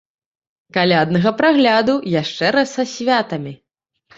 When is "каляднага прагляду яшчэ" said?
0.77-2.45